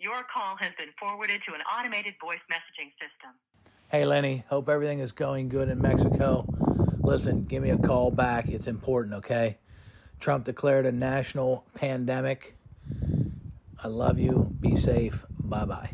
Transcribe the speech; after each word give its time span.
Your 0.00 0.24
call 0.32 0.56
has 0.60 0.70
been 0.78 0.90
forwarded 0.98 1.40
to 1.48 1.54
an 1.54 1.60
automated 1.62 2.14
voice 2.20 2.38
messaging 2.48 2.92
system. 2.92 3.34
Hey, 3.88 4.04
Lenny, 4.04 4.44
hope 4.48 4.68
everything 4.68 5.00
is 5.00 5.10
going 5.10 5.48
good 5.48 5.68
in 5.68 5.82
Mexico. 5.82 6.46
Listen, 7.00 7.46
give 7.46 7.64
me 7.64 7.70
a 7.70 7.78
call 7.78 8.12
back. 8.12 8.48
It's 8.48 8.68
important, 8.68 9.16
okay? 9.16 9.58
Trump 10.20 10.44
declared 10.44 10.86
a 10.86 10.92
national 10.92 11.64
pandemic. 11.74 12.56
I 13.82 13.88
love 13.88 14.20
you. 14.20 14.54
Be 14.60 14.76
safe. 14.76 15.24
Bye 15.30 15.64
bye. 15.64 15.90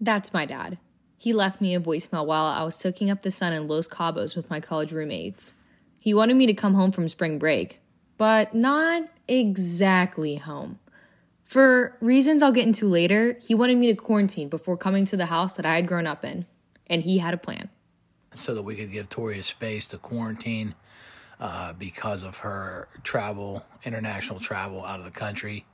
That's 0.00 0.32
my 0.32 0.46
dad. 0.46 0.78
He 1.18 1.32
left 1.32 1.60
me 1.60 1.74
a 1.74 1.80
voicemail 1.80 2.26
while 2.26 2.46
I 2.46 2.62
was 2.62 2.76
soaking 2.76 3.10
up 3.10 3.22
the 3.22 3.30
sun 3.32 3.52
in 3.52 3.66
Los 3.66 3.88
Cabos 3.88 4.36
with 4.36 4.48
my 4.48 4.60
college 4.60 4.92
roommates. 4.92 5.54
He 6.00 6.14
wanted 6.14 6.36
me 6.36 6.46
to 6.46 6.54
come 6.54 6.74
home 6.74 6.92
from 6.92 7.08
spring 7.08 7.38
break, 7.38 7.80
but 8.16 8.54
not 8.54 9.08
exactly 9.26 10.36
home. 10.36 10.78
For 11.50 11.96
reasons 12.00 12.44
I'll 12.44 12.52
get 12.52 12.64
into 12.64 12.86
later, 12.86 13.36
he 13.42 13.56
wanted 13.56 13.76
me 13.76 13.88
to 13.88 13.96
quarantine 13.96 14.48
before 14.48 14.76
coming 14.76 15.04
to 15.06 15.16
the 15.16 15.26
house 15.26 15.56
that 15.56 15.66
I 15.66 15.74
had 15.74 15.88
grown 15.88 16.06
up 16.06 16.24
in, 16.24 16.46
and 16.88 17.02
he 17.02 17.18
had 17.18 17.34
a 17.34 17.36
plan. 17.36 17.70
So 18.36 18.54
that 18.54 18.62
we 18.62 18.76
could 18.76 18.92
give 18.92 19.08
Tori 19.08 19.40
a 19.40 19.42
space 19.42 19.84
to 19.88 19.98
quarantine 19.98 20.76
uh, 21.40 21.72
because 21.72 22.22
of 22.22 22.36
her 22.36 22.86
travel, 23.02 23.66
international 23.82 24.38
travel 24.38 24.84
out 24.84 25.00
of 25.00 25.04
the 25.04 25.10
country, 25.10 25.66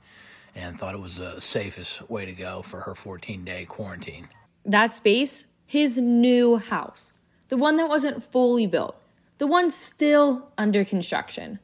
and 0.55 0.75
thought 0.75 0.95
it 0.95 0.99
was 0.99 1.17
the 1.17 1.39
safest 1.39 2.09
way 2.09 2.25
to 2.25 2.33
go 2.33 2.63
for 2.63 2.79
her 2.79 2.95
14 2.95 3.45
day 3.45 3.65
quarantine. 3.65 4.29
That 4.65 4.93
space, 4.93 5.45
his 5.67 5.99
new 5.99 6.57
house, 6.57 7.13
the 7.49 7.57
one 7.57 7.77
that 7.77 7.87
wasn't 7.87 8.23
fully 8.23 8.65
built, 8.65 8.99
the 9.37 9.45
one 9.45 9.69
still 9.69 10.49
under 10.57 10.83
construction. 10.83 11.59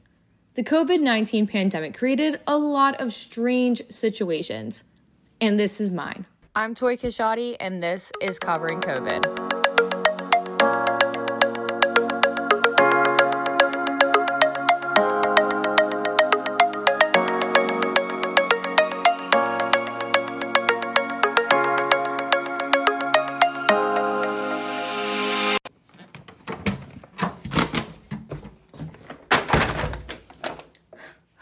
The 0.56 0.64
COVID 0.64 1.02
19 1.02 1.48
pandemic 1.48 1.98
created 1.98 2.40
a 2.46 2.56
lot 2.56 3.02
of 3.02 3.12
strange 3.12 3.82
situations, 3.90 4.84
and 5.42 5.60
this 5.60 5.82
is 5.82 5.90
mine. 5.90 6.28
I'm 6.56 6.76
Tori 6.76 6.96
Kishati, 6.96 7.58
and 7.60 7.82
this 7.82 8.12
is 8.22 8.38
Covering 8.38 8.80
COVID. 8.80 9.53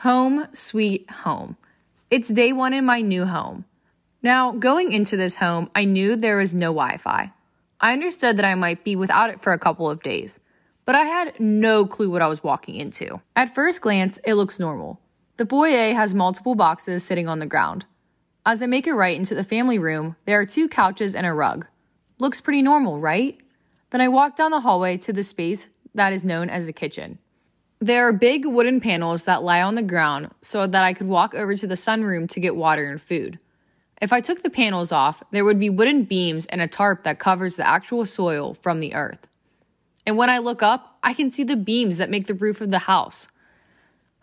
Home, 0.01 0.47
sweet 0.51 1.07
home. 1.11 1.57
It's 2.09 2.29
day 2.29 2.53
one 2.53 2.73
in 2.73 2.85
my 2.85 3.01
new 3.01 3.25
home. 3.25 3.65
Now, 4.23 4.51
going 4.51 4.93
into 4.93 5.15
this 5.15 5.35
home, 5.35 5.69
I 5.75 5.85
knew 5.85 6.15
there 6.15 6.37
was 6.37 6.55
no 6.55 6.73
Wi 6.73 6.97
Fi. 6.97 7.31
I 7.79 7.93
understood 7.93 8.37
that 8.37 8.45
I 8.45 8.55
might 8.55 8.83
be 8.83 8.95
without 8.95 9.29
it 9.29 9.39
for 9.39 9.53
a 9.53 9.59
couple 9.59 9.87
of 9.87 10.01
days, 10.01 10.39
but 10.85 10.95
I 10.95 11.03
had 11.03 11.39
no 11.39 11.85
clue 11.85 12.09
what 12.09 12.23
I 12.23 12.27
was 12.27 12.43
walking 12.43 12.77
into. 12.77 13.21
At 13.35 13.53
first 13.53 13.81
glance, 13.81 14.17
it 14.25 14.33
looks 14.33 14.59
normal. 14.59 14.99
The 15.37 15.45
foyer 15.45 15.93
has 15.93 16.15
multiple 16.15 16.55
boxes 16.55 17.03
sitting 17.03 17.27
on 17.27 17.37
the 17.37 17.45
ground. 17.45 17.85
As 18.43 18.63
I 18.63 18.65
make 18.65 18.87
it 18.87 18.95
right 18.95 19.15
into 19.15 19.35
the 19.35 19.43
family 19.43 19.77
room, 19.77 20.15
there 20.25 20.39
are 20.39 20.47
two 20.47 20.67
couches 20.67 21.13
and 21.13 21.27
a 21.27 21.31
rug. 21.31 21.67
Looks 22.17 22.41
pretty 22.41 22.63
normal, 22.63 22.99
right? 22.99 23.37
Then 23.91 24.01
I 24.01 24.07
walk 24.07 24.35
down 24.35 24.49
the 24.49 24.61
hallway 24.61 24.97
to 24.97 25.13
the 25.13 25.21
space 25.21 25.67
that 25.93 26.11
is 26.11 26.25
known 26.25 26.49
as 26.49 26.65
the 26.65 26.73
kitchen. 26.73 27.19
There 27.83 28.07
are 28.07 28.13
big 28.13 28.45
wooden 28.45 28.79
panels 28.79 29.23
that 29.23 29.41
lie 29.41 29.63
on 29.63 29.73
the 29.73 29.81
ground 29.81 30.29
so 30.41 30.67
that 30.67 30.83
I 30.83 30.93
could 30.93 31.07
walk 31.07 31.33
over 31.33 31.55
to 31.55 31.65
the 31.65 31.73
sunroom 31.73 32.29
to 32.29 32.39
get 32.39 32.55
water 32.55 32.87
and 32.87 33.01
food. 33.01 33.39
If 33.99 34.13
I 34.13 34.21
took 34.21 34.43
the 34.43 34.51
panels 34.51 34.91
off, 34.91 35.23
there 35.31 35.43
would 35.43 35.59
be 35.59 35.71
wooden 35.71 36.03
beams 36.03 36.45
and 36.45 36.61
a 36.61 36.67
tarp 36.67 37.01
that 37.03 37.17
covers 37.17 37.55
the 37.55 37.67
actual 37.67 38.05
soil 38.05 38.53
from 38.53 38.81
the 38.81 38.93
earth. 38.93 39.27
And 40.05 40.15
when 40.15 40.29
I 40.29 40.37
look 40.37 40.61
up, 40.61 40.99
I 41.01 41.15
can 41.15 41.31
see 41.31 41.43
the 41.43 41.55
beams 41.55 41.97
that 41.97 42.11
make 42.11 42.27
the 42.27 42.35
roof 42.35 42.61
of 42.61 42.69
the 42.69 42.79
house. 42.79 43.27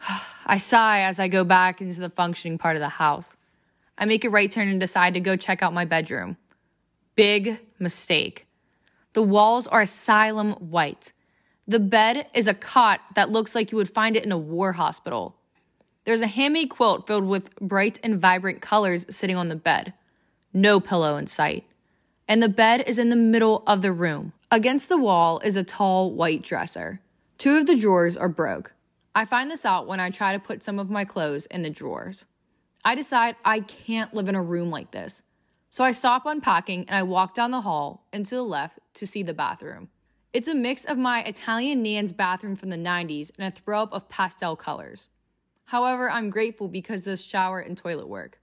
I 0.47 0.59
sigh 0.59 1.01
as 1.01 1.19
I 1.19 1.27
go 1.27 1.43
back 1.43 1.81
into 1.81 2.01
the 2.01 2.11
functioning 2.11 2.59
part 2.59 2.77
of 2.77 2.81
the 2.81 2.89
house. 2.89 3.37
I 3.99 4.05
make 4.05 4.25
a 4.25 4.31
right 4.31 4.49
turn 4.49 4.69
and 4.69 4.79
decide 4.79 5.15
to 5.15 5.21
go 5.21 5.35
check 5.35 5.65
out 5.65 5.75
my 5.75 5.85
bedroom. 5.85 6.37
Big 7.17 7.59
mistake. 7.81 8.47
The 9.15 9.23
walls 9.23 9.67
are 9.67 9.81
asylum 9.81 10.53
white. 10.53 11.13
The 11.69 11.79
bed 11.79 12.29
is 12.33 12.49
a 12.49 12.55
cot 12.55 13.03
that 13.15 13.31
looks 13.31 13.55
like 13.55 13.71
you 13.71 13.77
would 13.77 13.93
find 13.93 14.17
it 14.17 14.25
in 14.25 14.33
a 14.33 14.39
war 14.39 14.73
hospital. 14.73 15.37
There's 16.07 16.23
a 16.23 16.27
handmade 16.27 16.71
quilt 16.71 17.07
filled 17.07 17.27
with 17.27 17.55
bright 17.57 18.01
and 18.03 18.19
vibrant 18.19 18.63
colors 18.63 19.05
sitting 19.11 19.37
on 19.37 19.51
the 19.51 19.55
bed. 19.55 19.93
No 20.55 20.81
pillow 20.81 21.19
in 21.19 21.27
sight. 21.27 21.67
And 22.27 22.43
the 22.43 22.49
bed 22.49 22.85
is 22.87 22.99
in 22.99 23.11
the 23.11 23.17
middle 23.17 23.65
of 23.67 23.83
the 23.83 23.93
room. 23.93 24.33
Against 24.51 24.89
the 24.89 24.97
wall 24.97 25.41
is 25.41 25.59
a 25.59 25.63
tall 25.63 26.11
white 26.11 26.41
dresser. 26.41 27.03
Two 27.37 27.59
of 27.59 27.67
the 27.67 27.77
drawers 27.77 28.17
are 28.17 28.31
broke. 28.31 28.73
I 29.15 29.27
find 29.27 29.51
this 29.51 29.67
out 29.67 29.87
when 29.87 30.01
I 30.01 30.09
try 30.09 30.33
to 30.33 30.39
put 30.39 30.65
some 30.65 30.79
of 30.79 30.89
my 30.89 31.05
clothes 31.05 31.45
in 31.47 31.61
the 31.61 31.69
drawers. 31.69 32.25
I 32.83 32.95
decide 32.95 33.37
I 33.45 33.61
can't 33.61 34.15
live 34.15 34.31
in 34.31 34.35
a 34.35 34.43
room 34.43 34.71
like 34.71 34.93
this. 34.93 35.23
So 35.69 35.85
I 35.85 35.91
stop 35.91 36.25
unpacking 36.25 36.87
and 36.89 36.97
I 36.97 37.03
walk 37.03 37.35
down 37.35 37.51
the 37.51 37.61
hall 37.61 38.07
and 38.11 38.25
to 38.25 38.37
the 38.37 38.43
left 38.43 38.79
to 38.95 39.07
see 39.07 39.23
the 39.23 39.35
bathroom. 39.35 39.91
It's 40.35 40.49
a 40.49 40.55
mix 40.55 40.85
of 40.85 40.99
my 40.99 41.23
Italian 41.23 41.83
Nan's 41.83 42.13
bathroom 42.13 42.55
from 42.55 42.69
the 42.69 42.77
90s 42.77 43.31
and 43.39 43.49
a 43.49 43.51
throw 43.51 43.83
up 43.83 43.95
of 43.95 44.11
pastel 44.11 44.57
colors. 44.57 45.09
However, 45.65 46.11
I'm 46.11 46.29
grateful 46.29 46.69
because 46.69 47.03
this 47.03 47.25
shower 47.25 47.61
and 47.61 47.79
toilet 47.79 48.09
work. 48.09 48.39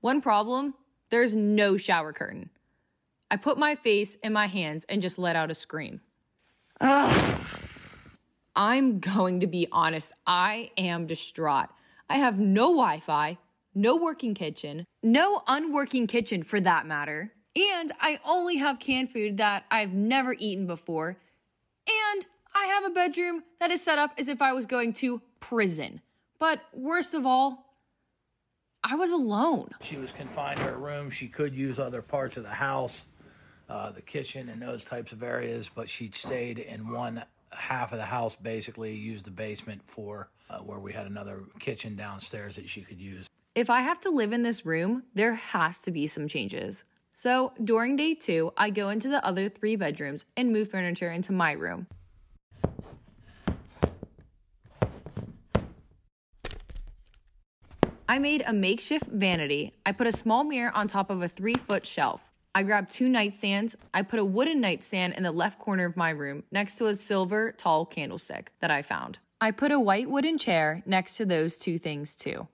One 0.00 0.20
problem 0.20 0.74
there's 1.10 1.34
no 1.34 1.76
shower 1.76 2.12
curtain. 2.12 2.50
I 3.30 3.36
put 3.36 3.58
my 3.58 3.74
face 3.74 4.16
in 4.22 4.32
my 4.32 4.46
hands 4.46 4.84
and 4.88 5.02
just 5.02 5.18
let 5.18 5.36
out 5.36 5.50
a 5.50 5.54
scream. 5.54 6.00
Ugh. 6.80 7.40
I'm 8.54 9.00
going 9.00 9.40
to 9.40 9.46
be 9.46 9.66
honest, 9.72 10.12
I 10.26 10.70
am 10.76 11.06
distraught. 11.06 11.70
I 12.08 12.18
have 12.18 12.38
no 12.38 12.66
Wi 12.68 13.00
Fi, 13.00 13.38
no 13.74 13.96
working 13.96 14.34
kitchen, 14.34 14.84
no 15.02 15.42
unworking 15.48 16.06
kitchen 16.06 16.44
for 16.44 16.60
that 16.60 16.86
matter. 16.86 17.32
And 17.56 17.90
I 18.00 18.20
only 18.24 18.56
have 18.56 18.78
canned 18.78 19.10
food 19.12 19.38
that 19.38 19.64
I've 19.70 19.94
never 19.94 20.36
eaten 20.38 20.66
before. 20.66 21.16
And 21.88 22.26
I 22.54 22.66
have 22.66 22.84
a 22.84 22.90
bedroom 22.90 23.42
that 23.60 23.70
is 23.70 23.82
set 23.82 23.98
up 23.98 24.12
as 24.18 24.28
if 24.28 24.42
I 24.42 24.52
was 24.52 24.66
going 24.66 24.92
to 24.94 25.22
prison. 25.40 26.02
But 26.38 26.60
worst 26.74 27.14
of 27.14 27.24
all, 27.24 27.64
I 28.84 28.94
was 28.94 29.10
alone. 29.10 29.70
She 29.80 29.96
was 29.96 30.12
confined 30.12 30.58
to 30.60 30.66
her 30.66 30.76
room. 30.76 31.10
She 31.10 31.28
could 31.28 31.54
use 31.54 31.78
other 31.78 32.02
parts 32.02 32.36
of 32.36 32.42
the 32.42 32.50
house, 32.50 33.02
uh, 33.70 33.90
the 33.90 34.02
kitchen, 34.02 34.50
and 34.50 34.60
those 34.60 34.84
types 34.84 35.12
of 35.12 35.22
areas, 35.22 35.70
but 35.74 35.88
she 35.88 36.10
stayed 36.12 36.58
in 36.58 36.90
one 36.90 37.24
half 37.52 37.92
of 37.92 37.98
the 37.98 38.04
house, 38.04 38.36
basically, 38.36 38.94
used 38.94 39.24
the 39.24 39.30
basement 39.30 39.80
for 39.86 40.28
uh, 40.50 40.58
where 40.58 40.78
we 40.78 40.92
had 40.92 41.06
another 41.06 41.44
kitchen 41.58 41.96
downstairs 41.96 42.54
that 42.56 42.68
she 42.68 42.82
could 42.82 43.00
use. 43.00 43.26
If 43.54 43.70
I 43.70 43.80
have 43.80 43.98
to 44.00 44.10
live 44.10 44.32
in 44.32 44.42
this 44.42 44.66
room, 44.66 45.04
there 45.14 45.34
has 45.34 45.80
to 45.82 45.90
be 45.90 46.06
some 46.06 46.28
changes. 46.28 46.84
So 47.18 47.54
during 47.64 47.96
day 47.96 48.12
two, 48.12 48.52
I 48.58 48.68
go 48.68 48.90
into 48.90 49.08
the 49.08 49.24
other 49.24 49.48
three 49.48 49.74
bedrooms 49.74 50.26
and 50.36 50.52
move 50.52 50.70
furniture 50.70 51.10
into 51.10 51.32
my 51.32 51.52
room. 51.52 51.86
I 58.06 58.18
made 58.18 58.44
a 58.46 58.52
makeshift 58.52 59.06
vanity. 59.06 59.72
I 59.86 59.92
put 59.92 60.06
a 60.06 60.12
small 60.12 60.44
mirror 60.44 60.70
on 60.74 60.88
top 60.88 61.08
of 61.08 61.22
a 61.22 61.28
three 61.28 61.54
foot 61.54 61.86
shelf. 61.86 62.20
I 62.54 62.62
grabbed 62.64 62.90
two 62.90 63.08
nightstands. 63.08 63.76
I 63.94 64.02
put 64.02 64.20
a 64.20 64.24
wooden 64.24 64.60
nightstand 64.60 65.14
in 65.14 65.22
the 65.22 65.32
left 65.32 65.58
corner 65.58 65.86
of 65.86 65.96
my 65.96 66.10
room 66.10 66.42
next 66.52 66.76
to 66.76 66.86
a 66.88 66.94
silver 66.94 67.50
tall 67.50 67.86
candlestick 67.86 68.52
that 68.60 68.70
I 68.70 68.82
found. 68.82 69.20
I 69.40 69.52
put 69.52 69.72
a 69.72 69.80
white 69.80 70.10
wooden 70.10 70.36
chair 70.36 70.82
next 70.84 71.16
to 71.16 71.24
those 71.24 71.56
two 71.56 71.78
things 71.78 72.14
too. 72.14 72.46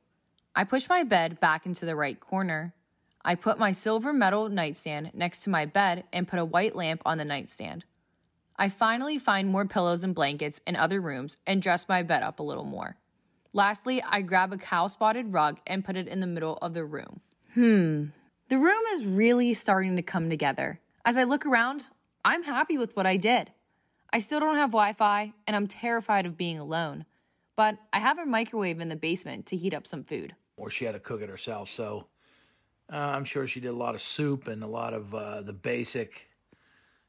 I 0.54 0.62
pushed 0.62 0.88
my 0.88 1.02
bed 1.02 1.40
back 1.40 1.66
into 1.66 1.84
the 1.84 1.96
right 1.96 2.20
corner. 2.20 2.74
I 3.24 3.36
put 3.36 3.58
my 3.58 3.70
silver 3.70 4.12
metal 4.12 4.48
nightstand 4.48 5.12
next 5.14 5.42
to 5.44 5.50
my 5.50 5.64
bed 5.64 6.04
and 6.12 6.26
put 6.26 6.38
a 6.38 6.44
white 6.44 6.74
lamp 6.74 7.02
on 7.06 7.18
the 7.18 7.24
nightstand. 7.24 7.84
I 8.56 8.68
finally 8.68 9.18
find 9.18 9.48
more 9.48 9.64
pillows 9.64 10.04
and 10.04 10.14
blankets 10.14 10.60
in 10.66 10.76
other 10.76 11.00
rooms 11.00 11.36
and 11.46 11.62
dress 11.62 11.88
my 11.88 12.02
bed 12.02 12.22
up 12.22 12.38
a 12.38 12.42
little 12.42 12.64
more. 12.64 12.96
Lastly, 13.52 14.02
I 14.02 14.22
grab 14.22 14.52
a 14.52 14.58
cow 14.58 14.86
spotted 14.86 15.32
rug 15.32 15.58
and 15.66 15.84
put 15.84 15.96
it 15.96 16.08
in 16.08 16.20
the 16.20 16.26
middle 16.26 16.58
of 16.62 16.74
the 16.74 16.84
room. 16.84 17.20
Hmm, 17.54 18.06
the 18.48 18.58
room 18.58 18.82
is 18.94 19.06
really 19.06 19.54
starting 19.54 19.96
to 19.96 20.02
come 20.02 20.28
together. 20.28 20.80
As 21.04 21.16
I 21.16 21.24
look 21.24 21.46
around, 21.46 21.88
I'm 22.24 22.42
happy 22.42 22.78
with 22.78 22.96
what 22.96 23.06
I 23.06 23.16
did. 23.16 23.52
I 24.12 24.18
still 24.18 24.40
don't 24.40 24.56
have 24.56 24.70
Wi 24.70 24.92
Fi 24.94 25.32
and 25.46 25.56
I'm 25.56 25.66
terrified 25.66 26.26
of 26.26 26.36
being 26.36 26.58
alone, 26.58 27.04
but 27.56 27.78
I 27.92 27.98
have 27.98 28.18
a 28.18 28.26
microwave 28.26 28.80
in 28.80 28.88
the 28.88 28.96
basement 28.96 29.46
to 29.46 29.56
heat 29.56 29.74
up 29.74 29.86
some 29.86 30.04
food. 30.04 30.34
Or 30.56 30.70
she 30.70 30.84
had 30.84 30.92
to 30.92 31.00
cook 31.00 31.22
it 31.22 31.28
herself, 31.28 31.68
so 31.68 32.06
uh, 32.92 32.96
I'm 32.96 33.24
sure 33.24 33.46
she 33.46 33.60
did 33.60 33.68
a 33.68 33.76
lot 33.76 33.94
of 33.94 34.00
soup 34.00 34.48
and 34.48 34.62
a 34.62 34.66
lot 34.66 34.92
of 34.92 35.14
uh, 35.14 35.40
the 35.40 35.52
basic, 35.52 36.28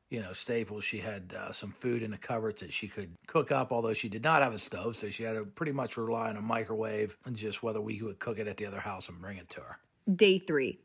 you 0.09 0.21
know, 0.21 0.31
staples. 0.31 0.85
She 0.85 0.99
had 0.99 1.33
uh, 1.37 1.51
some 1.51 1.71
food 1.71 2.03
in 2.03 2.11
the 2.11 2.17
cupboards 2.17 2.61
that 2.61 2.71
she 2.71 2.87
could 2.87 3.11
cook 3.27 3.51
up, 3.51 3.71
although 3.71 3.93
she 3.93 4.07
did 4.07 4.23
not 4.23 4.41
have 4.41 4.53
a 4.53 4.59
stove, 4.59 4.95
so 4.95 5.09
she 5.09 5.23
had 5.23 5.33
to 5.33 5.43
pretty 5.43 5.73
much 5.73 5.97
rely 5.97 6.29
on 6.29 6.37
a 6.37 6.41
microwave 6.41 7.17
and 7.25 7.35
just 7.35 7.61
whether 7.63 7.81
we 7.81 8.01
would 8.01 8.19
cook 8.19 8.39
it 8.39 8.47
at 8.47 8.57
the 8.57 8.65
other 8.65 8.79
house 8.79 9.09
and 9.09 9.19
bring 9.19 9.37
it 9.37 9.49
to 9.49 9.59
her. 9.59 9.77
Day 10.15 10.39
three. 10.39 10.79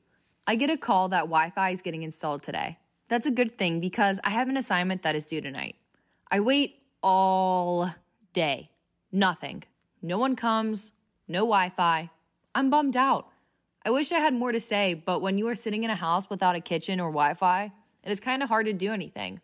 I 0.46 0.54
get 0.56 0.70
a 0.70 0.76
call 0.76 1.10
that 1.10 1.22
Wi 1.22 1.50
Fi 1.50 1.70
is 1.70 1.82
getting 1.82 2.02
installed 2.02 2.42
today. 2.42 2.78
That's 3.08 3.26
a 3.26 3.30
good 3.30 3.56
thing 3.56 3.80
because 3.80 4.18
I 4.24 4.30
have 4.30 4.48
an 4.48 4.56
assignment 4.56 5.02
that 5.02 5.14
is 5.14 5.26
due 5.26 5.40
tonight. 5.40 5.76
I 6.30 6.40
wait 6.40 6.82
all 7.02 7.94
day. 8.32 8.70
Nothing. 9.12 9.62
No 10.02 10.18
one 10.18 10.36
comes, 10.36 10.92
no 11.26 11.40
Wi 11.40 11.70
Fi. 11.70 12.10
I'm 12.54 12.70
bummed 12.70 12.96
out. 12.96 13.28
I 13.84 13.90
wish 13.90 14.12
I 14.12 14.19
had 14.19 14.34
more 14.34 14.52
to 14.52 14.60
say, 14.60 14.94
but 14.94 15.20
when 15.22 15.38
you 15.38 15.48
are 15.48 15.54
sitting 15.54 15.84
in 15.84 15.90
a 15.90 15.94
house 15.94 16.28
without 16.28 16.56
a 16.56 16.60
kitchen 16.60 17.00
or 17.00 17.10
Wi 17.10 17.34
Fi, 17.34 17.72
it 18.04 18.10
is 18.10 18.20
kind 18.20 18.42
of 18.42 18.48
hard 18.48 18.66
to 18.66 18.72
do 18.72 18.92
anything. 18.92 19.40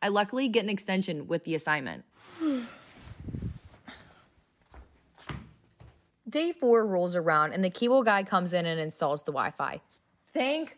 I 0.00 0.08
luckily 0.08 0.48
get 0.48 0.64
an 0.64 0.70
extension 0.70 1.26
with 1.26 1.44
the 1.44 1.54
assignment. 1.54 2.04
Day 6.28 6.52
four 6.52 6.86
rolls 6.86 7.14
around 7.14 7.52
and 7.52 7.62
the 7.62 7.70
cable 7.70 8.02
guy 8.02 8.22
comes 8.24 8.52
in 8.52 8.66
and 8.66 8.80
installs 8.80 9.22
the 9.22 9.32
Wi 9.32 9.52
Fi. 9.52 9.80
Thank 10.32 10.76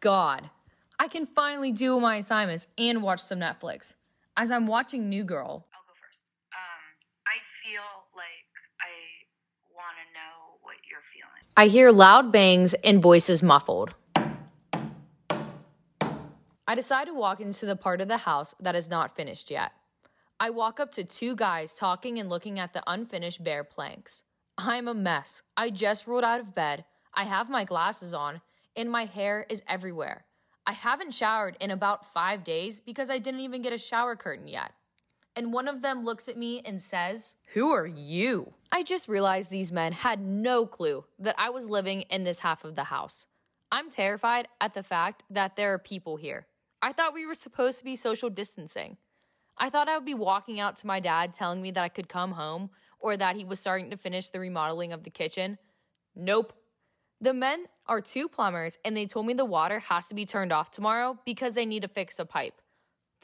God. 0.00 0.50
I 0.98 1.08
can 1.08 1.26
finally 1.26 1.72
do 1.72 2.00
my 2.00 2.16
assignments 2.16 2.68
and 2.78 3.02
watch 3.02 3.22
some 3.22 3.38
Netflix. 3.40 3.94
As 4.36 4.50
I'm 4.50 4.66
watching 4.66 5.08
New 5.08 5.24
Girl, 5.24 5.66
I'll 5.74 5.84
go 5.86 5.92
first. 6.00 6.26
Um, 6.52 6.96
I 7.26 7.36
feel 7.44 7.84
like 8.16 8.48
I 8.80 8.92
want 9.74 9.96
to 10.00 10.06
know 10.16 10.56
what 10.62 10.76
you're 10.96 11.02
feeling. 11.02 11.42
I 11.56 11.66
hear 11.66 11.90
loud 11.90 12.32
bangs 12.32 12.74
and 12.74 13.02
voices 13.02 13.42
muffled. 13.42 13.94
I 16.68 16.74
decide 16.74 17.06
to 17.06 17.14
walk 17.14 17.40
into 17.40 17.66
the 17.66 17.76
part 17.76 18.00
of 18.00 18.08
the 18.08 18.16
house 18.18 18.54
that 18.60 18.74
is 18.74 18.88
not 18.88 19.14
finished 19.14 19.50
yet. 19.50 19.72
I 20.40 20.50
walk 20.50 20.80
up 20.80 20.92
to 20.92 21.04
two 21.04 21.36
guys 21.36 21.72
talking 21.74 22.18
and 22.18 22.28
looking 22.28 22.58
at 22.58 22.72
the 22.72 22.82
unfinished 22.86 23.42
bare 23.44 23.64
planks. 23.64 24.22
I'm 24.58 24.88
a 24.88 24.94
mess. 24.94 25.42
I 25.56 25.70
just 25.70 26.06
rolled 26.06 26.24
out 26.24 26.40
of 26.40 26.54
bed. 26.54 26.84
I 27.14 27.24
have 27.24 27.48
my 27.48 27.64
glasses 27.64 28.12
on, 28.12 28.40
and 28.74 28.90
my 28.90 29.04
hair 29.04 29.46
is 29.48 29.62
everywhere. 29.68 30.24
I 30.66 30.72
haven't 30.72 31.14
showered 31.14 31.56
in 31.60 31.70
about 31.70 32.12
five 32.12 32.42
days 32.42 32.78
because 32.78 33.10
I 33.10 33.18
didn't 33.18 33.40
even 33.40 33.62
get 33.62 33.72
a 33.72 33.78
shower 33.78 34.16
curtain 34.16 34.48
yet. 34.48 34.72
And 35.36 35.52
one 35.52 35.68
of 35.68 35.82
them 35.82 36.02
looks 36.02 36.28
at 36.28 36.38
me 36.38 36.62
and 36.64 36.80
says, 36.80 37.36
Who 37.52 37.70
are 37.70 37.86
you? 37.86 38.54
I 38.72 38.82
just 38.82 39.06
realized 39.06 39.50
these 39.50 39.70
men 39.70 39.92
had 39.92 40.18
no 40.20 40.66
clue 40.66 41.04
that 41.18 41.34
I 41.38 41.50
was 41.50 41.68
living 41.68 42.02
in 42.02 42.24
this 42.24 42.38
half 42.38 42.64
of 42.64 42.74
the 42.74 42.84
house. 42.84 43.26
I'm 43.70 43.90
terrified 43.90 44.48
at 44.60 44.72
the 44.72 44.82
fact 44.82 45.24
that 45.28 45.56
there 45.56 45.74
are 45.74 45.78
people 45.78 46.16
here. 46.16 46.46
I 46.80 46.92
thought 46.92 47.12
we 47.12 47.26
were 47.26 47.34
supposed 47.34 47.78
to 47.78 47.84
be 47.84 47.96
social 47.96 48.30
distancing. 48.30 48.96
I 49.58 49.68
thought 49.68 49.88
I 49.88 49.96
would 49.96 50.06
be 50.06 50.14
walking 50.14 50.58
out 50.58 50.78
to 50.78 50.86
my 50.86 51.00
dad 51.00 51.34
telling 51.34 51.60
me 51.60 51.70
that 51.72 51.84
I 51.84 51.88
could 51.88 52.08
come 52.08 52.32
home 52.32 52.70
or 52.98 53.16
that 53.16 53.36
he 53.36 53.44
was 53.44 53.60
starting 53.60 53.90
to 53.90 53.96
finish 53.96 54.30
the 54.30 54.40
remodeling 54.40 54.92
of 54.92 55.02
the 55.02 55.10
kitchen. 55.10 55.58
Nope. 56.14 56.54
The 57.20 57.34
men 57.34 57.66
are 57.86 58.00
two 58.00 58.28
plumbers 58.28 58.78
and 58.84 58.96
they 58.96 59.06
told 59.06 59.26
me 59.26 59.34
the 59.34 59.44
water 59.44 59.80
has 59.80 60.08
to 60.08 60.14
be 60.14 60.24
turned 60.24 60.52
off 60.52 60.70
tomorrow 60.70 61.18
because 61.24 61.54
they 61.54 61.66
need 61.66 61.82
to 61.82 61.88
fix 61.88 62.18
a 62.18 62.24
pipe. 62.24 62.60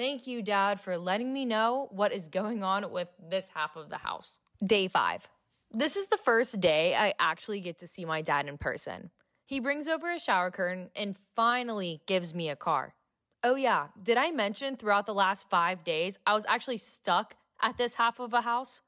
Thank 0.03 0.27
you, 0.27 0.43
Dad, 0.43 0.81
for 0.81 0.99
letting 0.99 1.33
me 1.33 1.45
know 1.45 1.87
what 1.93 2.13
is 2.13 2.27
going 2.27 2.65
on 2.65 2.91
with 2.91 3.07
this 3.31 3.49
half 3.55 3.77
of 3.77 3.89
the 3.89 3.99
house. 3.99 4.41
Day 4.67 4.89
five. 4.89 5.29
This 5.71 5.95
is 5.95 6.09
the 6.09 6.17
first 6.17 6.59
day 6.59 6.93
I 6.93 7.15
actually 7.21 7.61
get 7.61 7.79
to 7.79 7.87
see 7.87 8.05
my 8.05 8.21
dad 8.21 8.49
in 8.49 8.59
person. 8.59 9.11
He 9.47 9.61
brings 9.61 9.87
over 9.87 10.11
a 10.11 10.19
shower 10.19 10.51
curtain 10.51 10.91
and 10.97 11.15
finally 11.37 12.01
gives 12.07 12.35
me 12.35 12.49
a 12.49 12.57
car. 12.57 12.97
Oh, 13.45 13.55
yeah, 13.55 13.87
did 14.03 14.17
I 14.17 14.33
mention 14.33 14.75
throughout 14.75 15.07
the 15.07 15.15
last 15.15 15.49
five 15.49 15.85
days 15.85 16.19
I 16.27 16.35
was 16.35 16.47
actually 16.49 16.79
stuck 16.79 17.37
at 17.63 17.79
this 17.79 17.95
half 17.95 18.19
of 18.19 18.35
a 18.35 18.41
house? 18.41 18.81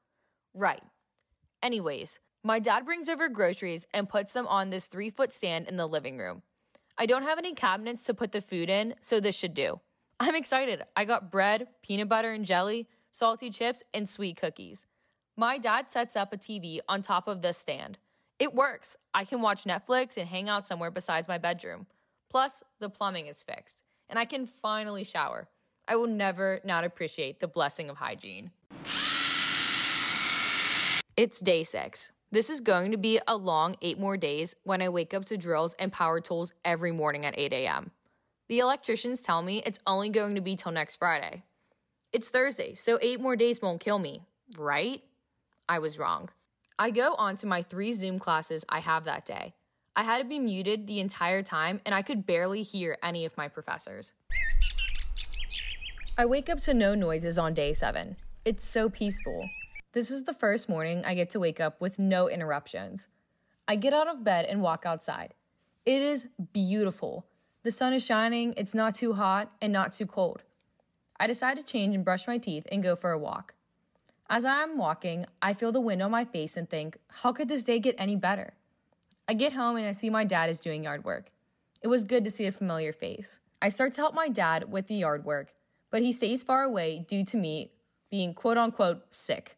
Right. 0.53 0.83
Anyways, 1.63 2.19
my 2.43 2.59
dad 2.59 2.83
brings 2.83 3.07
over 3.07 3.29
groceries 3.29 3.87
and 3.93 4.09
puts 4.09 4.33
them 4.33 4.47
on 4.47 4.69
this 4.69 4.87
three 4.87 5.11
foot 5.11 5.31
stand 5.31 5.69
in 5.69 5.77
the 5.77 5.87
living 5.87 6.17
room. 6.17 6.41
I 6.97 7.05
don't 7.05 7.23
have 7.23 7.37
any 7.37 7.53
cabinets 7.53 8.03
to 8.03 8.13
put 8.13 8.33
the 8.33 8.41
food 8.41 8.69
in, 8.69 8.95
so 8.99 9.21
this 9.21 9.35
should 9.37 9.53
do. 9.53 9.79
I'm 10.19 10.35
excited. 10.35 10.83
I 10.95 11.03
got 11.03 11.29
bread, 11.29 11.67
peanut 11.81 12.07
butter 12.07 12.31
and 12.31 12.45
jelly, 12.45 12.87
salty 13.11 13.49
chips, 13.49 13.83
and 13.93 14.07
sweet 14.07 14.37
cookies. 14.37 14.85
My 15.35 15.57
dad 15.57 15.91
sets 15.91 16.15
up 16.15 16.31
a 16.31 16.37
TV 16.37 16.79
on 16.87 17.01
top 17.01 17.27
of 17.27 17.41
this 17.41 17.57
stand. 17.57 17.97
It 18.39 18.53
works. 18.53 18.95
I 19.13 19.25
can 19.25 19.41
watch 19.41 19.65
Netflix 19.65 20.17
and 20.17 20.29
hang 20.29 20.47
out 20.47 20.65
somewhere 20.65 20.91
besides 20.91 21.27
my 21.27 21.37
bedroom. 21.37 21.87
Plus, 22.29 22.63
the 22.79 22.89
plumbing 22.89 23.27
is 23.27 23.43
fixed, 23.43 23.83
and 24.09 24.17
I 24.17 24.23
can 24.23 24.45
finally 24.45 25.03
shower. 25.03 25.49
I 25.87 25.97
will 25.97 26.07
never 26.07 26.61
not 26.63 26.85
appreciate 26.85 27.41
the 27.41 27.47
blessing 27.47 27.89
of 27.89 27.97
hygiene. 27.97 28.51
It's 31.17 31.39
day 31.39 31.63
six. 31.63 32.11
This 32.31 32.49
is 32.49 32.59
going 32.59 32.91
to 32.91 32.97
be 32.97 33.19
a 33.27 33.35
long 33.35 33.75
eight 33.81 33.99
more 33.99 34.17
days 34.17 34.55
when 34.63 34.81
I 34.81 34.89
wake 34.89 35.13
up 35.13 35.25
to 35.25 35.37
drills 35.37 35.75
and 35.77 35.91
power 35.91 36.19
tools 36.19 36.53
every 36.63 36.91
morning 36.91 37.25
at 37.25 37.37
8 37.37 37.53
a.m. 37.53 37.91
The 38.47 38.59
electricians 38.59 39.21
tell 39.21 39.41
me 39.41 39.63
it's 39.65 39.79
only 39.87 40.09
going 40.09 40.35
to 40.35 40.41
be 40.41 40.55
till 40.55 40.71
next 40.71 40.97
Friday. 40.97 41.43
It's 42.13 42.29
Thursday, 42.29 42.75
so 42.75 42.99
eight 43.01 43.19
more 43.19 43.35
days 43.35 43.59
won't 43.59 43.81
kill 43.81 43.97
me, 43.97 44.21
right? 44.57 45.01
I 45.67 45.79
was 45.79 45.97
wrong. 45.97 46.29
I 46.77 46.91
go 46.91 47.15
on 47.15 47.37
to 47.37 47.47
my 47.47 47.63
three 47.63 47.91
Zoom 47.91 48.19
classes 48.19 48.63
I 48.69 48.81
have 48.81 49.05
that 49.05 49.25
day. 49.25 49.55
I 49.95 50.03
had 50.03 50.19
to 50.19 50.25
be 50.25 50.37
muted 50.37 50.85
the 50.85 50.99
entire 50.99 51.41
time 51.41 51.81
and 51.85 51.95
I 51.95 52.03
could 52.03 52.27
barely 52.27 52.61
hear 52.61 52.97
any 53.01 53.25
of 53.25 53.35
my 53.35 53.47
professors. 53.47 54.13
I 56.17 56.27
wake 56.27 56.47
up 56.47 56.59
to 56.61 56.73
no 56.75 56.93
noises 56.93 57.39
on 57.39 57.55
day 57.55 57.73
seven. 57.73 58.15
It's 58.43 58.63
so 58.63 58.89
peaceful. 58.89 59.49
This 59.93 60.11
is 60.11 60.23
the 60.23 60.33
first 60.33 60.69
morning 60.69 61.03
I 61.03 61.15
get 61.15 61.31
to 61.31 61.39
wake 61.39 61.59
up 61.59 61.81
with 61.81 61.97
no 61.97 62.29
interruptions. 62.29 63.07
I 63.67 63.75
get 63.75 63.93
out 63.93 64.07
of 64.07 64.23
bed 64.23 64.45
and 64.45 64.61
walk 64.61 64.83
outside. 64.85 65.33
It 65.85 66.03
is 66.03 66.27
beautiful. 66.53 67.25
The 67.65 67.71
sun 67.71 67.93
is 67.93 68.05
shining, 68.05 68.53
it's 68.57 68.75
not 68.75 68.93
too 68.93 69.13
hot 69.13 69.51
and 69.59 69.73
not 69.73 69.91
too 69.91 70.05
cold. 70.05 70.43
I 71.19 71.25
decide 71.25 71.57
to 71.57 71.63
change 71.63 71.95
and 71.95 72.05
brush 72.05 72.27
my 72.27 72.37
teeth 72.37 72.67
and 72.71 72.83
go 72.83 72.95
for 72.95 73.11
a 73.11 73.17
walk. 73.17 73.55
As 74.29 74.45
I'm 74.45 74.77
walking, 74.77 75.25
I 75.41 75.53
feel 75.53 75.71
the 75.71 75.81
wind 75.81 76.03
on 76.03 76.11
my 76.11 76.25
face 76.25 76.57
and 76.57 76.69
think, 76.69 76.99
how 77.07 77.31
could 77.31 77.47
this 77.47 77.63
day 77.63 77.79
get 77.79 77.95
any 77.97 78.15
better? 78.15 78.53
I 79.27 79.33
get 79.33 79.53
home 79.53 79.77
and 79.77 79.87
I 79.87 79.93
see 79.93 80.11
my 80.11 80.25
dad 80.25 80.51
is 80.51 80.59
doing 80.59 80.83
yard 80.83 81.03
work. 81.05 81.31
It 81.81 81.87
was 81.87 82.03
good 82.03 82.23
to 82.25 82.29
see 82.29 82.45
a 82.45 82.51
familiar 82.51 82.93
face. 82.93 83.39
I 83.63 83.69
start 83.69 83.93
to 83.93 84.01
help 84.01 84.13
my 84.13 84.29
dad 84.29 84.71
with 84.71 84.85
the 84.85 84.93
yard 84.93 85.25
work, 85.25 85.51
but 85.89 86.03
he 86.03 86.11
stays 86.11 86.43
far 86.43 86.61
away 86.61 87.03
due 87.07 87.23
to 87.23 87.35
me 87.35 87.71
being 88.11 88.35
quote 88.35 88.59
unquote 88.59 89.11
sick. 89.11 89.57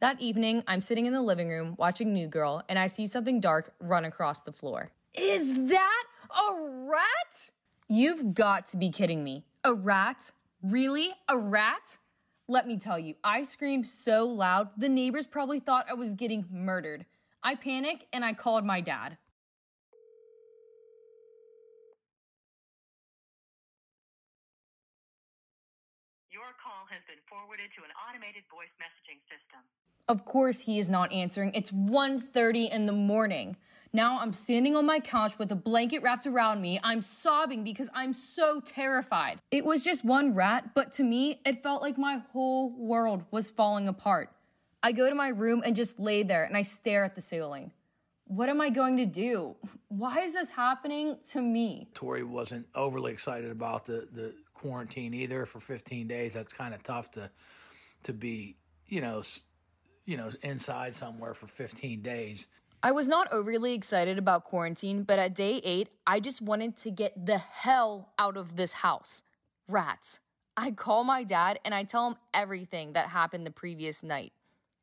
That 0.00 0.18
evening, 0.18 0.64
I'm 0.66 0.80
sitting 0.80 1.04
in 1.04 1.12
the 1.12 1.20
living 1.20 1.50
room 1.50 1.74
watching 1.78 2.14
New 2.14 2.26
Girl 2.26 2.62
and 2.70 2.78
I 2.78 2.86
see 2.86 3.06
something 3.06 3.38
dark 3.38 3.74
run 3.80 4.06
across 4.06 4.40
the 4.40 4.52
floor. 4.52 4.92
Is 5.12 5.52
that 5.68 6.04
a 6.34 6.88
rat? 6.90 7.50
You've 7.88 8.34
got 8.34 8.66
to 8.68 8.76
be 8.76 8.90
kidding 8.90 9.22
me. 9.22 9.44
A 9.62 9.72
rat? 9.74 10.32
Really? 10.62 11.14
A 11.28 11.38
rat? 11.38 11.98
Let 12.46 12.66
me 12.66 12.76
tell 12.78 12.98
you, 12.98 13.14
I 13.24 13.42
screamed 13.42 13.88
so 13.88 14.26
loud, 14.26 14.68
the 14.76 14.88
neighbors 14.88 15.26
probably 15.26 15.60
thought 15.60 15.86
I 15.88 15.94
was 15.94 16.14
getting 16.14 16.44
murdered. 16.50 17.06
I 17.42 17.54
panicked 17.54 18.04
and 18.12 18.24
I 18.24 18.34
called 18.34 18.64
my 18.64 18.80
dad. 18.82 19.16
Your 26.30 26.52
call 26.62 26.84
has 26.90 27.00
been 27.06 27.22
forwarded 27.28 27.70
to 27.76 27.84
an 27.84 27.90
automated 28.08 28.42
voice 28.50 28.72
messaging 28.76 29.20
system. 29.30 29.60
Of 30.06 30.26
course 30.26 30.60
he 30.60 30.78
is 30.78 30.90
not 30.90 31.12
answering. 31.12 31.52
It's 31.54 31.70
1:30 31.70 32.68
in 32.70 32.84
the 32.84 32.92
morning. 32.92 33.56
Now 33.94 34.18
I'm 34.18 34.32
standing 34.32 34.74
on 34.74 34.86
my 34.86 34.98
couch 34.98 35.38
with 35.38 35.52
a 35.52 35.56
blanket 35.56 36.02
wrapped 36.02 36.26
around 36.26 36.60
me. 36.60 36.80
I'm 36.82 37.00
sobbing 37.00 37.62
because 37.62 37.88
I'm 37.94 38.12
so 38.12 38.60
terrified. 38.60 39.38
It 39.52 39.64
was 39.64 39.82
just 39.82 40.04
one 40.04 40.34
rat, 40.34 40.70
but 40.74 40.90
to 40.94 41.04
me, 41.04 41.40
it 41.46 41.62
felt 41.62 41.80
like 41.80 41.96
my 41.96 42.20
whole 42.32 42.70
world 42.76 43.22
was 43.30 43.50
falling 43.50 43.86
apart. 43.86 44.30
I 44.82 44.90
go 44.90 45.08
to 45.08 45.14
my 45.14 45.28
room 45.28 45.62
and 45.64 45.76
just 45.76 46.00
lay 46.00 46.24
there 46.24 46.42
and 46.42 46.56
I 46.56 46.62
stare 46.62 47.04
at 47.04 47.14
the 47.14 47.20
ceiling. 47.20 47.70
What 48.26 48.48
am 48.48 48.60
I 48.60 48.68
going 48.68 48.96
to 48.96 49.06
do? 49.06 49.54
Why 49.86 50.22
is 50.22 50.34
this 50.34 50.50
happening 50.50 51.18
to 51.30 51.40
me? 51.40 51.88
Tori 51.94 52.24
wasn't 52.24 52.66
overly 52.74 53.12
excited 53.12 53.52
about 53.52 53.86
the, 53.86 54.08
the 54.12 54.34
quarantine 54.54 55.14
either 55.14 55.46
for 55.46 55.60
15 55.60 56.08
days. 56.08 56.34
That's 56.34 56.52
kind 56.52 56.74
of 56.74 56.82
tough 56.82 57.12
to 57.12 57.30
to 58.02 58.12
be, 58.12 58.56
you 58.88 59.00
know, 59.00 59.22
you 60.04 60.16
know, 60.16 60.30
inside 60.42 60.94
somewhere 60.94 61.32
for 61.32 61.46
15 61.46 62.02
days. 62.02 62.48
I 62.84 62.92
was 62.92 63.08
not 63.08 63.32
overly 63.32 63.72
excited 63.72 64.18
about 64.18 64.44
quarantine, 64.44 65.04
but 65.04 65.18
at 65.18 65.34
day 65.34 65.58
eight, 65.64 65.88
I 66.06 66.20
just 66.20 66.42
wanted 66.42 66.76
to 66.76 66.90
get 66.90 67.24
the 67.24 67.38
hell 67.38 68.12
out 68.18 68.36
of 68.36 68.56
this 68.56 68.72
house. 68.72 69.22
Rats. 69.66 70.20
I 70.54 70.70
call 70.70 71.02
my 71.02 71.24
dad 71.24 71.58
and 71.64 71.74
I 71.74 71.84
tell 71.84 72.08
him 72.08 72.16
everything 72.34 72.92
that 72.92 73.08
happened 73.08 73.46
the 73.46 73.50
previous 73.50 74.02
night. 74.02 74.34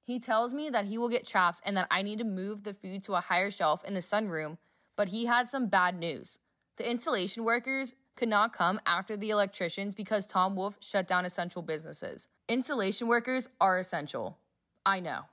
He 0.01 0.19
tells 0.19 0.51
me 0.51 0.67
that 0.71 0.85
he 0.85 0.97
will 0.97 1.09
get 1.09 1.27
traps 1.27 1.61
and 1.63 1.77
that 1.77 1.89
I 1.91 2.01
need 2.01 2.17
to 2.17 2.25
move 2.25 2.63
the 2.63 2.73
food 2.73 3.03
to 3.03 3.13
a 3.13 3.21
higher 3.21 3.51
shelf 3.51 3.85
in 3.85 3.93
the 3.93 3.99
sunroom, 3.99 4.57
but 4.97 5.09
he 5.09 5.27
had 5.27 5.47
some 5.47 5.67
bad 5.67 5.95
news. 5.95 6.39
The 6.77 6.89
installation 6.89 7.43
workers 7.43 7.93
could 8.15 8.29
not 8.29 8.51
come 8.51 8.81
after 8.83 9.15
the 9.15 9.29
electricians 9.29 9.93
because 9.93 10.25
Tom 10.25 10.55
Wolf 10.55 10.75
shut 10.79 11.07
down 11.07 11.23
essential 11.23 11.61
businesses. 11.61 12.29
Installation 12.49 13.07
workers 13.07 13.47
are 13.59 13.77
essential. 13.77 14.39
I 14.87 15.01
know. 15.01 15.25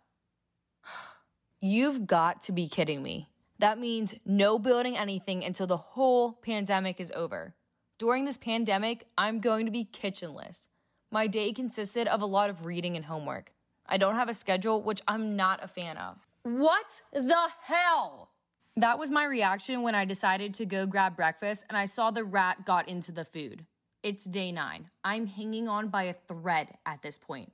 You've 1.60 2.06
got 2.06 2.42
to 2.42 2.52
be 2.52 2.68
kidding 2.68 3.02
me. 3.02 3.28
That 3.58 3.80
means 3.80 4.14
no 4.24 4.60
building 4.60 4.96
anything 4.96 5.42
until 5.42 5.66
the 5.66 5.76
whole 5.76 6.34
pandemic 6.34 7.00
is 7.00 7.10
over. 7.16 7.56
During 7.98 8.24
this 8.24 8.36
pandemic, 8.36 9.08
I'm 9.18 9.40
going 9.40 9.66
to 9.66 9.72
be 9.72 9.84
kitchenless. 9.84 10.68
My 11.10 11.26
day 11.26 11.52
consisted 11.52 12.06
of 12.06 12.22
a 12.22 12.26
lot 12.26 12.48
of 12.48 12.64
reading 12.64 12.94
and 12.94 13.04
homework. 13.04 13.50
I 13.86 13.96
don't 13.96 14.14
have 14.14 14.28
a 14.28 14.34
schedule, 14.34 14.80
which 14.82 15.02
I'm 15.08 15.34
not 15.34 15.64
a 15.64 15.66
fan 15.66 15.96
of. 15.96 16.18
What 16.44 17.00
the 17.12 17.48
hell? 17.62 18.30
That 18.76 19.00
was 19.00 19.10
my 19.10 19.24
reaction 19.24 19.82
when 19.82 19.96
I 19.96 20.04
decided 20.04 20.54
to 20.54 20.64
go 20.64 20.86
grab 20.86 21.16
breakfast 21.16 21.64
and 21.68 21.76
I 21.76 21.86
saw 21.86 22.12
the 22.12 22.22
rat 22.22 22.66
got 22.66 22.88
into 22.88 23.10
the 23.10 23.24
food. 23.24 23.66
It's 24.04 24.26
day 24.26 24.52
nine. 24.52 24.90
I'm 25.02 25.26
hanging 25.26 25.66
on 25.66 25.88
by 25.88 26.04
a 26.04 26.14
thread 26.28 26.68
at 26.86 27.02
this 27.02 27.18
point. 27.18 27.50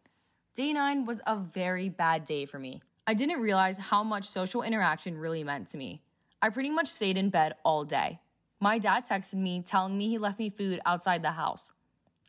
Day 0.54 0.75
nine 0.75 1.06
was 1.06 1.23
a 1.26 1.37
very 1.37 1.88
bad 1.88 2.26
day 2.26 2.44
for 2.44 2.58
me. 2.58 2.82
I 3.06 3.12
didn't 3.12 3.42
realize 3.42 3.76
how 3.76 4.02
much 4.02 4.30
social 4.30 4.62
interaction 4.62 5.18
really 5.18 5.44
meant 5.44 5.68
to 5.68 5.76
me. 5.76 6.02
I 6.40 6.49
pretty 6.49 6.70
much 6.70 6.88
stayed 6.88 7.18
in 7.18 7.28
bed 7.28 7.54
all 7.62 7.84
day. 7.84 8.20
My 8.61 8.78
dad 8.78 9.06
texted 9.06 9.34
me 9.34 9.61
telling 9.61 9.99
me 9.99 10.08
he 10.08 10.16
left 10.16 10.38
me 10.38 10.49
food 10.49 10.80
outside 10.87 11.23
the 11.23 11.32
house. 11.32 11.73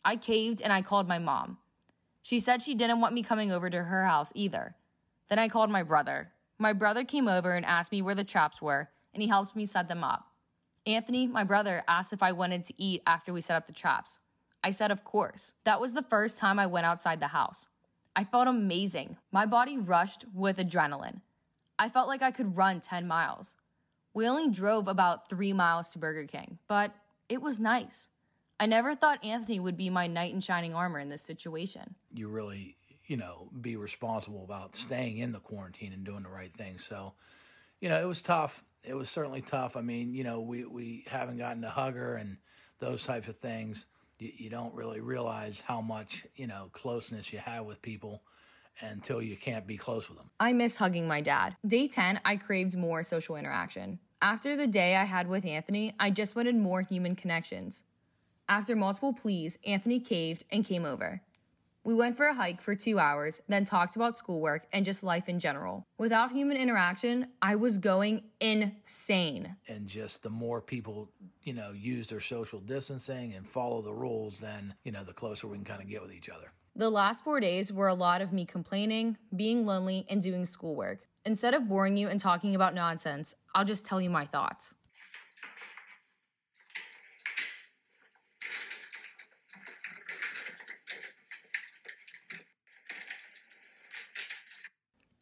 I 0.04 0.18
caved 0.18 0.62
and 0.62 0.74
I 0.74 0.82
called 0.82 1.08
my 1.08 1.18
mom. 1.18 1.60
She 2.22 2.42
said 2.42 2.62
she 2.62 2.76
didn't 2.76 3.00
want 3.00 3.14
me 3.14 3.24
coming 3.24 3.54
over 3.54 3.70
to 3.70 3.84
her 3.84 4.06
house 4.06 4.34
either. 4.36 4.76
Then 5.30 5.40
I 5.40 5.48
called 5.48 5.70
my 5.70 5.82
brother. 5.82 6.32
My 6.58 6.74
brother 6.74 7.06
came 7.06 7.30
over 7.30 7.54
and 7.54 7.66
asked 7.66 7.94
me 7.94 8.02
where 8.02 8.16
the 8.16 8.24
traps 8.26 8.62
were, 8.62 8.90
and 9.14 9.22
he 9.22 9.30
helped 9.30 9.56
me 9.56 9.66
set 9.66 9.88
them 9.88 10.04
up. 10.04 10.26
Anthony, 10.86 11.26
my 11.26 11.44
brother, 11.44 11.84
asked 11.88 12.12
if 12.12 12.22
I 12.22 12.34
wanted 12.34 12.64
to 12.64 12.74
eat 12.78 13.02
after 13.08 13.32
we 13.32 13.42
set 13.42 13.56
up 13.56 13.66
the 13.66 13.74
traps. 13.74 14.20
I 14.64 14.72
said, 14.72 14.92
of 14.92 15.04
course. 15.04 15.54
That 15.64 15.80
was 15.80 15.94
the 15.94 16.04
first 16.04 16.38
time 16.38 16.60
I 16.60 16.68
went 16.68 16.86
outside 16.86 17.20
the 17.20 17.28
house. 17.28 17.68
I 18.16 18.24
felt 18.24 18.48
amazing. 18.48 19.18
My 19.32 19.46
body 19.46 19.78
rushed 19.78 20.26
with 20.34 20.58
adrenaline. 20.58 21.22
I 21.78 21.90
felt 21.90 22.08
like 22.08 22.22
I 22.22 22.32
could 22.32 22.56
run 22.56 22.80
10 22.80 23.08
miles. 23.08 23.56
We 24.14 24.28
only 24.28 24.50
drove 24.50 24.88
about 24.88 25.30
three 25.30 25.52
miles 25.52 25.92
to 25.92 26.00
Burger 26.00 26.26
King, 26.26 26.58
but 26.70 26.94
it 27.28 27.42
was 27.42 27.60
nice. 27.60 28.10
I 28.60 28.66
never 28.66 28.96
thought 28.96 29.24
Anthony 29.26 29.60
would 29.60 29.76
be 29.76 29.90
my 29.90 30.08
knight 30.08 30.34
in 30.34 30.40
shining 30.40 30.74
armor 30.74 31.00
in 31.00 31.10
this 31.10 31.22
situation. 31.22 31.96
You 32.14 32.30
really, 32.30 32.78
you 33.08 33.18
know, 33.18 33.50
be 33.60 33.76
responsible 33.76 34.46
about 34.46 34.78
staying 34.78 35.18
in 35.18 35.34
the 35.34 35.40
quarantine 35.40 35.92
and 35.92 36.06
doing 36.06 36.24
the 36.24 36.30
right 36.30 36.54
thing. 36.54 36.78
So, 36.78 37.14
you 37.82 37.90
know, 37.90 38.00
it 38.00 38.08
was 38.08 38.22
tough. 38.22 38.64
It 38.84 38.94
was 38.94 39.10
certainly 39.10 39.42
tough. 39.42 39.76
I 39.76 39.82
mean, 39.82 40.14
you 40.14 40.24
know, 40.24 40.40
we, 40.40 40.64
we 40.64 41.06
haven't 41.10 41.38
gotten 41.38 41.64
to 41.64 41.70
hug 41.70 41.96
her 41.96 42.16
and 42.16 42.38
those 42.80 43.04
types 43.04 43.28
of 43.28 43.36
things. 43.38 43.86
You, 44.20 44.32
you 44.36 44.50
don't 44.50 44.74
really 44.74 45.00
realize 45.00 45.62
how 45.62 45.82
much, 45.82 46.26
you 46.36 46.48
know, 46.48 46.70
closeness 46.72 47.32
you 47.34 47.40
have 47.40 47.66
with 47.66 47.82
people 47.82 48.24
until 48.82 49.22
you 49.22 49.38
can't 49.38 49.66
be 49.66 49.78
close 49.78 50.10
with 50.10 50.18
them. 50.18 50.30
I 50.40 50.54
miss 50.54 50.76
hugging 50.76 51.08
my 51.08 51.22
dad. 51.22 51.56
Day 51.66 51.88
10, 51.88 52.22
I 52.26 52.36
craved 52.36 52.78
more 52.78 53.04
social 53.04 53.36
interaction. 53.36 54.00
After 54.22 54.56
the 54.56 54.68
day 54.68 54.96
I 54.96 55.04
had 55.04 55.28
with 55.28 55.46
Anthony, 55.46 55.94
I 56.00 56.10
just 56.10 56.36
wanted 56.36 56.56
more 56.56 56.82
human 56.82 57.16
connections. 57.16 57.84
After 58.48 58.76
multiple 58.76 59.14
pleas, 59.14 59.58
Anthony 59.66 60.00
caved 60.00 60.46
and 60.52 60.66
came 60.66 60.86
over. 60.86 61.22
We 61.86 61.94
went 61.94 62.18
for 62.18 62.26
a 62.26 62.34
hike 62.34 62.62
for 62.62 62.74
two 62.74 62.98
hours, 62.98 63.42
then 63.48 63.64
talked 63.64 63.96
about 63.96 64.18
schoolwork 64.18 64.66
and 64.74 64.84
just 64.84 65.04
life 65.04 65.30
in 65.30 65.40
general. 65.40 65.86
Without 66.00 66.32
human 66.32 66.58
interaction, 66.58 67.28
I 67.44 67.58
was 67.58 67.78
going 67.78 68.24
insane. 68.42 69.56
And 69.68 69.86
just 69.88 70.24
the 70.24 70.32
more 70.32 70.62
people, 70.62 71.12
you 71.44 71.54
know, 71.54 71.74
use 71.74 72.08
their 72.08 72.20
social 72.20 72.60
distancing 72.60 73.36
and 73.36 73.48
follow 73.48 73.84
the 73.84 73.94
rules, 73.94 74.40
then, 74.40 74.74
you 74.84 74.92
know, 74.92 75.04
the 75.04 75.14
closer 75.14 75.46
we 75.48 75.58
can 75.58 75.64
kind 75.64 75.80
of 75.80 75.88
get 75.88 76.02
with 76.02 76.12
each 76.12 76.28
other. 76.28 76.52
The 76.76 76.90
last 76.90 77.24
four 77.24 77.40
days 77.40 77.72
were 77.72 77.88
a 77.88 77.94
lot 77.94 78.20
of 78.20 78.34
me 78.34 78.46
complaining, 78.46 79.20
being 79.36 79.68
lonely, 79.68 80.08
and 80.10 80.24
doing 80.24 80.44
schoolwork. 80.44 81.02
Instead 81.24 81.54
of 81.54 81.70
boring 81.70 81.98
you 81.98 82.08
and 82.08 82.20
talking 82.20 82.56
about 82.56 82.74
nonsense, 82.74 83.36
I'll 83.54 83.64
just 83.64 83.86
tell 83.86 84.02
you 84.02 84.10
my 84.10 84.26
thoughts. 84.26 84.74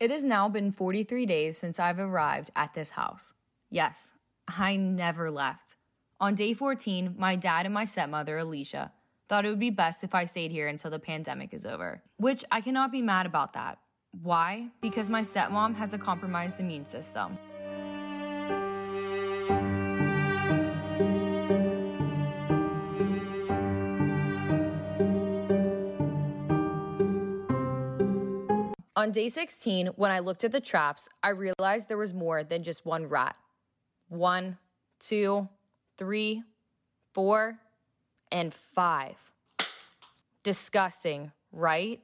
It 0.04 0.12
has 0.12 0.26
now 0.26 0.50
been 0.50 0.74
43 0.74 1.26
days 1.26 1.58
since 1.58 1.80
I've 1.80 1.98
arrived 1.98 2.52
at 2.58 2.74
this 2.74 2.90
house. 2.90 3.34
Yes, 3.70 4.12
I 4.50 4.76
never 4.76 5.32
left. 5.32 5.78
On 6.20 6.36
day 6.36 6.54
14, 6.54 7.16
my 7.18 7.38
dad 7.38 7.66
and 7.66 7.74
my 7.74 7.86
stepmother, 7.86 8.38
Alicia, 8.38 8.92
thought 9.30 9.46
it 9.46 9.50
would 9.50 9.60
be 9.60 9.70
best 9.70 10.04
if 10.04 10.14
I 10.14 10.26
stayed 10.26 10.52
here 10.52 10.68
until 10.68 10.92
the 10.92 11.00
pandemic 11.00 11.54
is 11.54 11.66
over, 11.66 12.04
which 12.18 12.44
I 12.52 12.60
cannot 12.60 12.92
be 12.92 13.02
mad 13.02 13.26
about 13.26 13.54
that. 13.54 13.78
Why? 14.22 14.68
Because 14.82 15.10
my 15.10 15.22
stepmom 15.22 15.74
has 15.76 15.94
a 15.94 15.98
compromised 15.98 16.60
immune 16.60 16.86
system. 16.86 17.38
On 29.04 29.12
day 29.12 29.28
16, 29.28 29.88
when 29.98 30.12
I 30.12 30.20
looked 30.20 30.46
at 30.46 30.54
the 30.54 30.62
traps, 30.62 31.10
I 31.22 31.32
realized 31.32 31.90
there 31.90 31.98
was 31.98 32.14
more 32.14 32.42
than 32.46 32.64
just 32.64 32.86
one 32.86 33.08
rat. 33.08 33.36
One, 34.08 34.58
two, 35.02 35.50
three, 35.98 36.42
four, 37.12 37.60
and 38.32 38.54
five. 38.54 39.18
Disgusting, 40.44 41.34
right? 41.52 42.00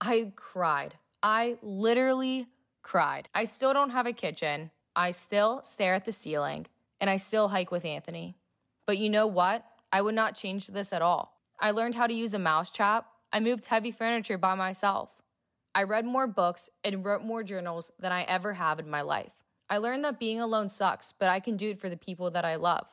I 0.00 0.32
cried. 0.34 0.94
I 1.22 1.58
literally 1.62 2.48
cried. 2.82 3.28
I 3.36 3.44
still 3.44 3.72
don't 3.72 3.90
have 3.90 4.06
a 4.06 4.12
kitchen. 4.12 4.72
I 4.96 5.12
still 5.12 5.60
stare 5.62 5.94
at 5.94 6.04
the 6.04 6.10
ceiling, 6.10 6.66
and 7.00 7.08
I 7.08 7.18
still 7.18 7.46
hike 7.46 7.70
with 7.70 7.84
Anthony. 7.84 8.34
But 8.84 8.98
you 8.98 9.10
know 9.10 9.28
what? 9.28 9.64
I 9.92 10.02
would 10.02 10.16
not 10.16 10.34
change 10.34 10.66
this 10.66 10.92
at 10.92 11.02
all. 11.02 11.40
I 11.60 11.70
learned 11.70 11.94
how 11.94 12.08
to 12.08 12.14
use 12.14 12.34
a 12.34 12.40
mousetrap. 12.40 13.06
I 13.32 13.38
moved 13.38 13.66
heavy 13.66 13.92
furniture 13.92 14.38
by 14.38 14.56
myself. 14.56 15.10
I 15.74 15.84
read 15.84 16.04
more 16.04 16.26
books 16.26 16.68
and 16.84 17.04
wrote 17.04 17.22
more 17.24 17.42
journals 17.42 17.90
than 17.98 18.12
I 18.12 18.24
ever 18.24 18.52
have 18.52 18.78
in 18.78 18.90
my 18.90 19.00
life. 19.00 19.32
I 19.70 19.78
learned 19.78 20.04
that 20.04 20.20
being 20.20 20.40
alone 20.40 20.68
sucks, 20.68 21.12
but 21.12 21.30
I 21.30 21.40
can 21.40 21.56
do 21.56 21.70
it 21.70 21.80
for 21.80 21.88
the 21.88 21.96
people 21.96 22.30
that 22.32 22.44
I 22.44 22.56
love. 22.56 22.86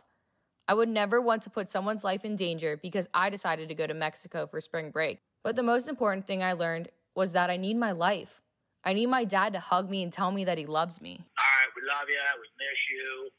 I 0.65 0.74
would 0.74 0.88
never 0.88 1.19
want 1.19 1.41
to 1.43 1.50
put 1.50 1.69
someone's 1.69 2.05
life 2.05 2.24
in 2.24 2.38
danger 2.38 2.77
because 2.77 3.09
I 3.13 3.29
decided 3.29 3.67
to 3.67 3.75
go 3.75 3.86
to 3.86 3.93
Mexico 3.93 4.48
for 4.48 4.62
spring 4.62 4.91
break. 4.91 5.19
But 5.43 5.57
the 5.57 5.63
most 5.63 5.89
important 5.89 6.25
thing 6.25 6.41
I 6.41 6.53
learned 6.53 6.88
was 7.15 7.33
that 7.33 7.50
I 7.50 7.57
need 7.57 7.75
my 7.75 7.91
life. 7.91 8.39
I 8.86 8.93
need 8.93 9.07
my 9.07 9.25
dad 9.25 9.53
to 9.53 9.59
hug 9.59 9.89
me 9.89 10.03
and 10.03 10.13
tell 10.13 10.31
me 10.31 10.45
that 10.45 10.57
he 10.57 10.65
loves 10.65 11.01
me. 11.01 11.19
All 11.19 11.51
right, 11.59 11.71
we 11.75 11.81
love 11.86 12.07
you. 12.07 12.15
We 12.39 12.48
miss 12.63 12.79
you. 12.93 13.29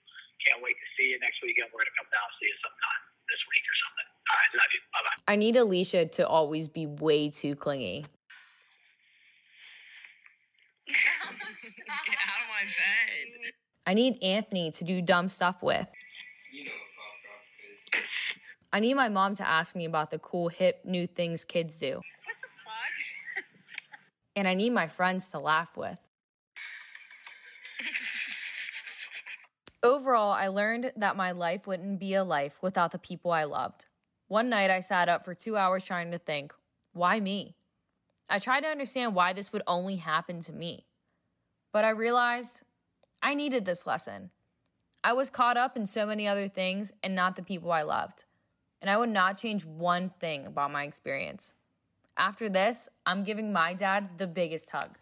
Can't 0.46 0.62
wait 0.62 0.76
to 0.76 0.86
see 0.98 1.08
you 1.08 1.18
next 1.20 1.40
weekend. 1.42 1.70
We're 1.72 1.80
going 1.80 1.86
to 1.86 1.96
come 1.96 2.10
down 2.12 2.28
and 2.28 2.36
see 2.40 2.46
you 2.46 2.58
sometime 2.60 3.00
this 3.24 3.40
week 3.48 3.64
or 3.64 3.76
something. 3.88 4.08
All 4.28 4.36
right, 4.36 4.52
love 4.60 4.70
you. 4.74 4.80
Bye 4.92 5.04
bye. 5.06 5.32
I 5.32 5.36
need 5.36 5.56
Alicia 5.56 6.06
to 6.20 6.28
always 6.28 6.68
be 6.68 6.84
way 6.84 7.30
too 7.30 7.56
clingy. 7.56 8.04
Get 10.92 11.12
out 11.22 11.32
of 11.32 12.48
my 12.48 12.64
bed. 12.64 13.52
I 13.86 13.94
need 13.94 14.22
Anthony 14.22 14.70
to 14.72 14.84
do 14.84 15.02
dumb 15.02 15.28
stuff 15.28 15.62
with. 15.62 15.86
You 16.52 16.64
know. 16.64 16.70
I 18.72 18.80
need 18.80 18.94
my 18.94 19.08
mom 19.08 19.34
to 19.34 19.46
ask 19.46 19.74
me 19.74 19.84
about 19.84 20.10
the 20.10 20.18
cool, 20.18 20.48
hip, 20.48 20.82
new 20.84 21.06
things 21.06 21.44
kids 21.44 21.78
do. 21.78 22.00
What's 22.24 22.44
a? 22.44 22.48
And 24.36 24.46
I 24.46 24.54
need 24.54 24.70
my 24.70 24.86
friends 24.86 25.28
to 25.30 25.40
laugh 25.40 25.76
with. 25.76 25.98
Overall, 29.82 30.32
I 30.32 30.48
learned 30.48 30.92
that 30.96 31.16
my 31.16 31.32
life 31.32 31.66
wouldn't 31.66 31.98
be 31.98 32.14
a 32.14 32.22
life 32.22 32.54
without 32.62 32.92
the 32.92 32.98
people 32.98 33.32
I 33.32 33.44
loved. 33.44 33.86
One 34.28 34.48
night, 34.48 34.70
I 34.70 34.80
sat 34.80 35.08
up 35.08 35.24
for 35.24 35.34
two 35.34 35.56
hours 35.56 35.84
trying 35.84 36.12
to 36.12 36.18
think, 36.18 36.54
why 36.92 37.18
me? 37.18 37.56
I 38.30 38.38
tried 38.38 38.60
to 38.60 38.68
understand 38.68 39.14
why 39.14 39.32
this 39.32 39.52
would 39.52 39.62
only 39.66 39.96
happen 39.96 40.38
to 40.40 40.52
me. 40.52 40.86
But 41.72 41.84
I 41.84 41.90
realized 41.90 42.62
I 43.22 43.34
needed 43.34 43.64
this 43.64 43.86
lesson. 43.86 44.30
I 45.02 45.12
was 45.14 45.30
caught 45.30 45.56
up 45.56 45.76
in 45.76 45.84
so 45.84 46.06
many 46.06 46.28
other 46.28 46.46
things 46.46 46.92
and 47.02 47.14
not 47.14 47.34
the 47.34 47.42
people 47.42 47.72
I 47.72 47.82
loved. 47.82 48.24
And 48.80 48.88
I 48.88 48.96
would 48.96 49.08
not 49.08 49.36
change 49.36 49.64
one 49.64 50.10
thing 50.20 50.46
about 50.46 50.70
my 50.70 50.84
experience. 50.84 51.54
After 52.16 52.48
this, 52.48 52.88
I'm 53.04 53.24
giving 53.24 53.52
my 53.52 53.74
dad 53.74 54.18
the 54.18 54.26
biggest 54.28 54.70
hug. 54.70 54.99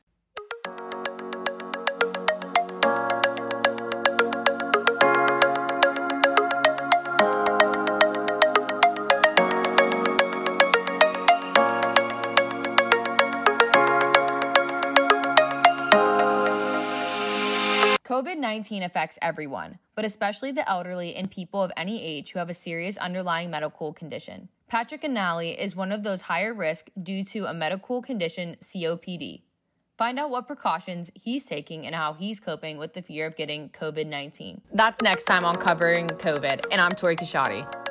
19 18.48 18.82
affects 18.82 19.18
everyone, 19.20 19.78
but 19.94 20.06
especially 20.06 20.52
the 20.52 20.66
elderly 20.66 21.14
and 21.14 21.30
people 21.30 21.62
of 21.62 21.70
any 21.76 22.02
age 22.02 22.30
who 22.30 22.38
have 22.38 22.48
a 22.48 22.54
serious 22.54 22.96
underlying 22.96 23.50
medical 23.50 23.92
condition. 23.92 24.48
Patrick 24.68 25.02
Anali 25.02 25.54
is 25.54 25.76
one 25.76 25.92
of 25.92 26.02
those 26.02 26.22
higher 26.22 26.54
risk 26.54 26.88
due 27.02 27.22
to 27.24 27.44
a 27.44 27.52
medical 27.52 28.00
condition, 28.00 28.56
COPD. 28.62 29.42
Find 29.98 30.18
out 30.18 30.30
what 30.30 30.46
precautions 30.46 31.10
he's 31.14 31.44
taking 31.44 31.84
and 31.84 31.94
how 31.94 32.14
he's 32.14 32.40
coping 32.40 32.78
with 32.78 32.94
the 32.94 33.02
fear 33.02 33.26
of 33.26 33.36
getting 33.36 33.68
COVID 33.68 34.06
19. 34.06 34.62
That's 34.72 35.02
next 35.02 35.24
time 35.24 35.44
on 35.44 35.56
Covering 35.56 36.06
COVID, 36.08 36.64
and 36.72 36.80
I'm 36.80 36.92
Tori 36.92 37.16
Kashadi. 37.16 37.87